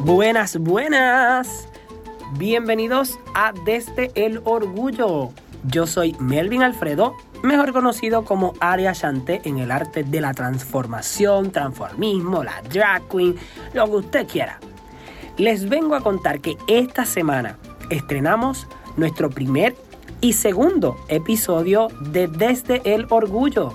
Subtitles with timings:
[0.00, 1.68] Buenas, buenas.
[2.36, 5.30] Bienvenidos a Desde el Orgullo.
[5.64, 11.50] Yo soy Melvin Alfredo, mejor conocido como Aria Chanté en el arte de la transformación,
[11.50, 13.36] transformismo, la drag queen,
[13.72, 14.58] lo que usted quiera.
[15.36, 17.58] Les vengo a contar que esta semana
[17.90, 19.74] estrenamos nuestro primer
[20.20, 23.72] y segundo episodio de Desde el Orgullo.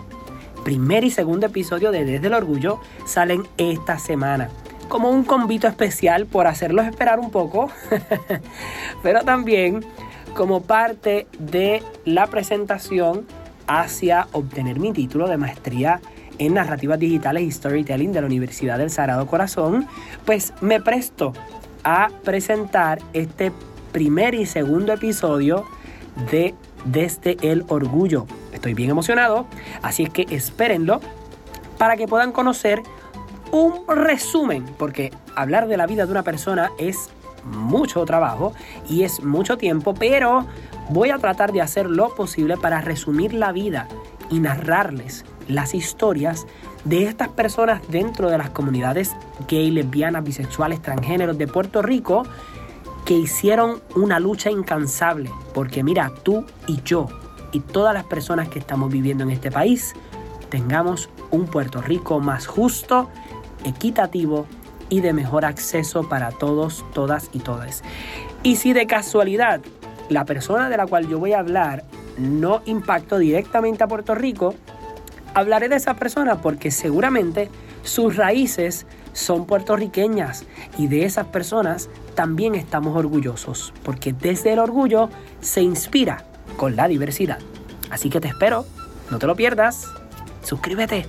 [0.63, 4.49] Primer y segundo episodio de Desde el Orgullo salen esta semana
[4.87, 7.69] como un convito especial por hacerlos esperar un poco,
[9.03, 9.85] pero también
[10.33, 13.25] como parte de la presentación
[13.67, 16.01] hacia obtener mi título de maestría
[16.39, 19.87] en narrativas digitales y storytelling de la Universidad del Sagrado Corazón,
[20.25, 21.33] pues me presto
[21.83, 23.51] a presentar este
[23.91, 25.65] primer y segundo episodio
[26.31, 28.25] de Desde el Orgullo.
[28.51, 29.45] Estoy bien emocionado,
[29.81, 31.01] así es que espérenlo
[31.77, 32.81] para que puedan conocer
[33.51, 37.09] un resumen, porque hablar de la vida de una persona es
[37.43, 38.53] mucho trabajo
[38.87, 40.45] y es mucho tiempo, pero
[40.89, 43.87] voy a tratar de hacer lo posible para resumir la vida
[44.29, 46.45] y narrarles las historias
[46.85, 49.15] de estas personas dentro de las comunidades
[49.47, 52.23] gay, lesbianas, bisexuales, transgéneros de Puerto Rico
[53.05, 55.31] que hicieron una lucha incansable.
[55.53, 57.07] Porque mira, tú y yo
[57.51, 59.93] y todas las personas que estamos viviendo en este país
[60.49, 63.09] tengamos un Puerto Rico más justo
[63.63, 64.45] equitativo
[64.89, 67.83] y de mejor acceso para todos, todas y todas.
[68.43, 69.61] Y si de casualidad
[70.09, 71.85] la persona de la cual yo voy a hablar
[72.19, 74.55] no impactó directamente a Puerto Rico,
[75.33, 77.49] hablaré de esa persona porque seguramente
[77.83, 80.45] sus raíces son puertorriqueñas
[80.77, 85.09] y de esas personas también estamos orgullosos, porque desde el orgullo
[85.39, 86.25] se inspira
[86.57, 87.39] con la diversidad.
[87.89, 88.65] Así que te espero,
[89.09, 89.87] no te lo pierdas,
[90.43, 91.05] suscríbete.